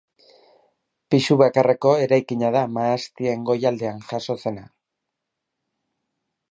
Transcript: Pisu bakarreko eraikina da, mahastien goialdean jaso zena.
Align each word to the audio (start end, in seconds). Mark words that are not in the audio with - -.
Pisu 1.15 1.35
bakarreko 1.41 1.91
eraikina 2.05 2.49
da, 2.57 2.65
mahastien 2.79 3.45
goialdean 3.51 4.03
jaso 4.09 4.39
zena. 4.47 4.67